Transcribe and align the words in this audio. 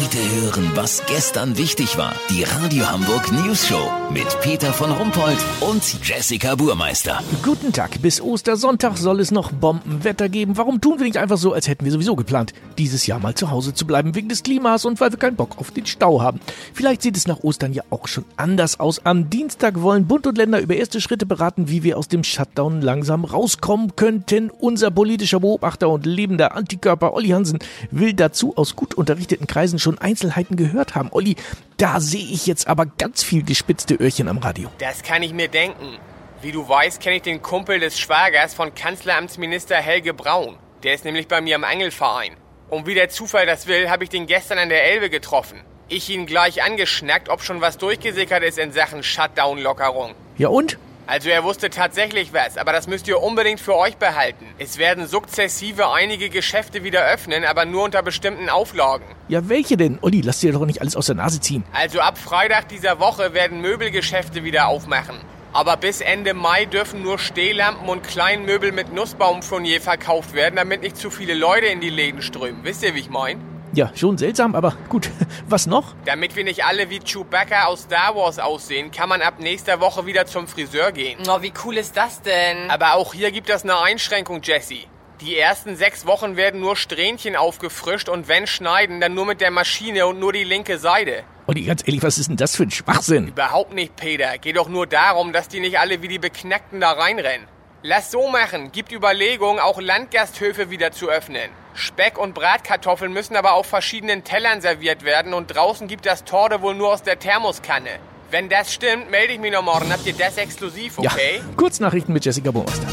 Heute 0.00 0.18
hören, 0.40 0.70
was 0.76 1.02
gestern 1.06 1.58
wichtig 1.58 1.98
war. 1.98 2.14
Die 2.30 2.44
Radio 2.44 2.88
Hamburg 2.88 3.32
News 3.32 3.66
Show 3.66 3.90
mit 4.12 4.40
Peter 4.42 4.72
von 4.72 4.92
Rumpold 4.92 5.38
und 5.60 5.82
Jessica 6.06 6.54
Burmeister. 6.54 7.20
Guten 7.42 7.72
Tag. 7.72 8.00
Bis 8.00 8.20
Ostersonntag 8.20 8.96
soll 8.96 9.18
es 9.18 9.32
noch 9.32 9.50
Bombenwetter 9.50 10.28
geben. 10.28 10.56
Warum 10.56 10.80
tun 10.80 10.98
wir 11.00 11.04
nicht 11.04 11.16
einfach 11.16 11.36
so, 11.36 11.52
als 11.52 11.66
hätten 11.66 11.84
wir 11.84 11.90
sowieso 11.90 12.14
geplant, 12.14 12.54
dieses 12.78 13.08
Jahr 13.08 13.18
mal 13.18 13.34
zu 13.34 13.50
Hause 13.50 13.74
zu 13.74 13.88
bleiben 13.88 14.14
wegen 14.14 14.28
des 14.28 14.44
Klimas 14.44 14.84
und 14.84 15.00
weil 15.00 15.10
wir 15.10 15.18
keinen 15.18 15.34
Bock 15.34 15.58
auf 15.58 15.72
den 15.72 15.84
Stau 15.84 16.22
haben? 16.22 16.38
Vielleicht 16.72 17.02
sieht 17.02 17.16
es 17.16 17.26
nach 17.26 17.42
Ostern 17.42 17.72
ja 17.72 17.82
auch 17.90 18.06
schon 18.06 18.24
anders 18.36 18.78
aus. 18.78 19.04
Am 19.04 19.28
Dienstag 19.30 19.82
wollen 19.82 20.06
Bund 20.06 20.28
und 20.28 20.38
Länder 20.38 20.60
über 20.60 20.76
erste 20.76 21.00
Schritte 21.00 21.26
beraten, 21.26 21.68
wie 21.68 21.82
wir 21.82 21.98
aus 21.98 22.06
dem 22.06 22.22
Shutdown 22.22 22.82
langsam 22.82 23.24
rauskommen 23.24 23.96
könnten. 23.96 24.50
Unser 24.50 24.92
politischer 24.92 25.40
Beobachter 25.40 25.88
und 25.88 26.06
lebender 26.06 26.54
Antikörper 26.54 27.14
Olli 27.14 27.30
Hansen 27.30 27.58
will 27.90 28.12
dazu 28.12 28.56
aus 28.56 28.76
gut 28.76 28.94
unterrichteten 28.94 29.48
Kreisen 29.48 29.80
schon 29.80 29.87
Einzelheiten 29.96 30.56
gehört 30.56 30.94
haben. 30.94 31.08
Olli, 31.10 31.36
da 31.78 32.00
sehe 32.00 32.20
ich 32.20 32.46
jetzt 32.46 32.68
aber 32.68 32.84
ganz 32.84 33.22
viel 33.22 33.42
gespitzte 33.42 33.94
Öhrchen 33.94 34.28
am 34.28 34.36
Radio. 34.36 34.68
Das 34.76 35.02
kann 35.02 35.22
ich 35.22 35.32
mir 35.32 35.48
denken. 35.48 35.96
Wie 36.42 36.52
du 36.52 36.68
weißt, 36.68 37.00
kenne 37.00 37.16
ich 37.16 37.22
den 37.22 37.40
Kumpel 37.40 37.80
des 37.80 37.98
Schwagers 37.98 38.52
von 38.52 38.74
Kanzleramtsminister 38.74 39.76
Helge 39.76 40.12
Braun. 40.12 40.56
Der 40.82 40.94
ist 40.94 41.04
nämlich 41.04 41.26
bei 41.26 41.40
mir 41.40 41.56
im 41.56 41.64
Angelverein. 41.64 42.36
Und 42.68 42.86
wie 42.86 42.94
der 42.94 43.08
Zufall 43.08 43.46
das 43.46 43.66
will, 43.66 43.88
habe 43.88 44.04
ich 44.04 44.10
den 44.10 44.26
gestern 44.26 44.58
an 44.58 44.68
der 44.68 44.84
Elbe 44.84 45.08
getroffen. 45.08 45.60
Ich 45.88 46.10
ihn 46.10 46.26
gleich 46.26 46.62
angeschnackt, 46.62 47.30
ob 47.30 47.42
schon 47.42 47.60
was 47.60 47.78
durchgesickert 47.78 48.42
ist 48.42 48.58
in 48.58 48.72
Sachen 48.72 49.02
Shutdown-Lockerung. 49.02 50.14
Ja 50.36 50.48
und? 50.48 50.78
Also 51.08 51.30
er 51.30 51.42
wusste 51.42 51.70
tatsächlich 51.70 52.34
was, 52.34 52.58
aber 52.58 52.72
das 52.72 52.86
müsst 52.86 53.08
ihr 53.08 53.22
unbedingt 53.22 53.60
für 53.60 53.74
euch 53.74 53.96
behalten. 53.96 54.44
Es 54.58 54.76
werden 54.76 55.06
sukzessive 55.06 55.90
einige 55.90 56.28
Geschäfte 56.28 56.84
wieder 56.84 57.02
öffnen, 57.06 57.46
aber 57.46 57.64
nur 57.64 57.84
unter 57.84 58.02
bestimmten 58.02 58.50
Auflagen. 58.50 59.06
Ja, 59.28 59.48
welche 59.48 59.78
denn? 59.78 59.98
Olli, 60.02 60.20
lass 60.20 60.40
dir 60.40 60.52
doch 60.52 60.66
nicht 60.66 60.82
alles 60.82 60.96
aus 60.96 61.06
der 61.06 61.14
Nase 61.14 61.40
ziehen. 61.40 61.64
Also 61.72 62.00
ab 62.00 62.18
Freitag 62.18 62.68
dieser 62.68 63.00
Woche 63.00 63.32
werden 63.32 63.62
Möbelgeschäfte 63.62 64.44
wieder 64.44 64.68
aufmachen. 64.68 65.16
Aber 65.54 65.78
bis 65.78 66.02
Ende 66.02 66.34
Mai 66.34 66.66
dürfen 66.66 67.02
nur 67.02 67.18
Stehlampen 67.18 67.88
und 67.88 68.02
Kleinmöbel 68.02 68.72
mit 68.72 68.92
Nussbaumfurnier 68.92 69.80
verkauft 69.80 70.34
werden, 70.34 70.56
damit 70.56 70.82
nicht 70.82 70.98
zu 70.98 71.08
viele 71.08 71.32
Leute 71.32 71.68
in 71.68 71.80
die 71.80 71.88
Läden 71.88 72.20
strömen. 72.20 72.64
Wisst 72.64 72.82
ihr, 72.82 72.94
wie 72.94 73.00
ich 73.00 73.08
mein? 73.08 73.40
Ja, 73.72 73.92
schon 73.94 74.18
seltsam, 74.18 74.54
aber 74.54 74.76
gut. 74.88 75.10
Was 75.48 75.66
noch? 75.66 75.94
Damit 76.04 76.36
wir 76.36 76.44
nicht 76.44 76.64
alle 76.64 76.90
wie 76.90 77.00
Chewbacca 77.00 77.66
aus 77.66 77.82
Star 77.82 78.14
Wars 78.14 78.38
aussehen, 78.38 78.90
kann 78.90 79.08
man 79.08 79.22
ab 79.22 79.34
nächster 79.38 79.80
Woche 79.80 80.06
wieder 80.06 80.26
zum 80.26 80.46
Friseur 80.46 80.92
gehen. 80.92 81.18
Oh, 81.28 81.42
wie 81.42 81.52
cool 81.64 81.76
ist 81.76 81.96
das 81.96 82.22
denn? 82.22 82.70
Aber 82.70 82.94
auch 82.94 83.14
hier 83.14 83.30
gibt 83.30 83.50
es 83.50 83.64
eine 83.64 83.78
Einschränkung, 83.78 84.40
Jessie. 84.42 84.86
Die 85.20 85.36
ersten 85.36 85.74
sechs 85.74 86.06
Wochen 86.06 86.36
werden 86.36 86.60
nur 86.60 86.76
Strähnchen 86.76 87.34
aufgefrischt 87.34 88.08
und 88.08 88.28
wenn 88.28 88.46
schneiden, 88.46 89.00
dann 89.00 89.14
nur 89.14 89.26
mit 89.26 89.40
der 89.40 89.50
Maschine 89.50 90.06
und 90.06 90.20
nur 90.20 90.32
die 90.32 90.44
linke 90.44 90.78
Seite. 90.78 91.24
Olli, 91.48 91.62
ganz 91.62 91.82
ehrlich, 91.86 92.02
was 92.02 92.18
ist 92.18 92.28
denn 92.28 92.36
das 92.36 92.54
für 92.54 92.62
ein 92.62 92.70
Schwachsinn? 92.70 93.28
Überhaupt 93.28 93.74
nicht, 93.74 93.96
Peter. 93.96 94.38
Geht 94.38 94.56
doch 94.56 94.68
nur 94.68 94.86
darum, 94.86 95.32
dass 95.32 95.48
die 95.48 95.60
nicht 95.60 95.78
alle 95.78 96.02
wie 96.02 96.08
die 96.08 96.18
Beknackten 96.20 96.80
da 96.80 96.92
reinrennen. 96.92 97.48
Lass 97.84 98.10
so 98.10 98.28
machen. 98.28 98.72
Gibt 98.72 98.90
Überlegungen, 98.90 99.60
auch 99.60 99.80
Landgasthöfe 99.80 100.68
wieder 100.68 100.90
zu 100.90 101.08
öffnen. 101.08 101.48
Speck 101.74 102.18
und 102.18 102.34
Bratkartoffeln 102.34 103.12
müssen 103.12 103.36
aber 103.36 103.52
auf 103.52 103.66
verschiedenen 103.66 104.24
Tellern 104.24 104.60
serviert 104.60 105.04
werden 105.04 105.32
und 105.32 105.54
draußen 105.54 105.86
gibt 105.86 106.04
das 106.04 106.24
Torde 106.24 106.60
wohl 106.60 106.74
nur 106.74 106.92
aus 106.92 107.04
der 107.04 107.20
Thermoskanne. 107.20 108.00
Wenn 108.32 108.48
das 108.48 108.74
stimmt, 108.74 109.12
melde 109.12 109.34
ich 109.34 109.38
mich 109.38 109.52
noch 109.52 109.62
morgen. 109.62 109.92
Habt 109.92 110.04
ihr 110.06 110.12
das 110.12 110.36
exklusiv, 110.38 110.98
okay? 110.98 111.36
Ja, 111.36 111.44
Kurznachrichten 111.56 112.12
mit 112.12 112.24
Jessica 112.24 112.50
Burmeister. 112.50 112.88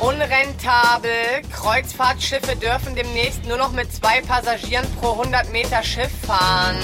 Unrentabel. 0.00 1.10
Kreuzfahrtschiffe 1.52 2.56
dürfen 2.56 2.96
demnächst 2.96 3.46
nur 3.46 3.56
noch 3.56 3.70
mit 3.70 3.92
zwei 3.94 4.20
Passagieren 4.20 4.84
pro 5.00 5.12
100 5.12 5.52
Meter 5.52 5.82
Schiff 5.84 6.10
fahren. 6.26 6.76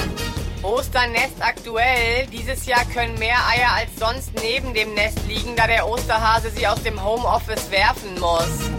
Osternest 0.62 1.40
aktuell. 1.40 2.26
Dieses 2.32 2.66
Jahr 2.66 2.84
können 2.92 3.18
mehr 3.18 3.38
Eier 3.48 3.72
als 3.76 3.90
sonst 3.98 4.30
neben 4.42 4.74
dem 4.74 4.94
Nest 4.94 5.18
liegen, 5.26 5.56
da 5.56 5.66
der 5.66 5.88
Osterhase 5.88 6.50
sie 6.50 6.66
aus 6.66 6.82
dem 6.82 7.02
Homeoffice 7.02 7.70
werfen 7.70 8.18
muss. 8.20 8.70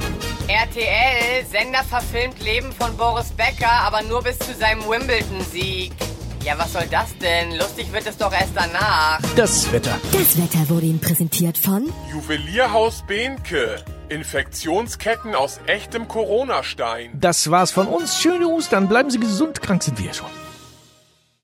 RTL, 0.47 1.45
Sender 1.50 1.83
verfilmt 1.83 2.41
Leben 2.44 2.72
von 2.73 2.95
Boris 2.97 3.29
Becker, 3.29 3.72
aber 3.72 4.01
nur 4.03 4.22
bis 4.22 4.38
zu 4.39 4.53
seinem 4.53 4.81
Wimbledon-Sieg. 4.81 5.94
Ja, 6.44 6.57
was 6.57 6.73
soll 6.73 6.88
das 6.89 7.16
denn? 7.19 7.56
Lustig 7.57 7.91
wird 7.94 8.06
es 8.07 8.17
doch 8.17 8.33
erst 8.33 8.53
danach. 8.56 9.19
Das 9.35 9.72
Wetter. 9.72 9.95
Das 10.11 10.38
Wetter 10.38 10.69
wurde 10.69 10.88
Ihnen 10.88 11.00
präsentiert 11.00 11.57
von 11.57 11.91
Juwelierhaus 12.11 13.03
Behnke. 13.07 13.83
Infektionsketten 14.09 15.35
aus 15.35 15.59
echtem 15.67 16.07
Corona-Stein. 16.07 17.11
Das 17.13 17.50
war's 17.50 17.72
von 17.72 17.88
uns. 17.88 18.19
Schöne 18.19 18.47
Ostern. 18.47 18.88
Bleiben 18.89 19.09
Sie 19.09 19.19
gesund. 19.19 19.61
Krank 19.61 19.83
sind 19.83 20.00
wir 20.00 20.13
schon. 20.13 20.27